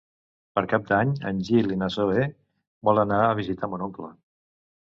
Per 0.59 0.61
Cap 0.71 0.87
d'Any 0.91 1.11
en 1.31 1.43
Gil 1.49 1.75
i 1.75 1.77
na 1.83 1.91
Zoè 1.97 2.25
volen 2.91 3.15
anar 3.19 3.23
a 3.29 3.39
visitar 3.43 3.73
mon 3.75 3.87
oncle. 3.91 4.13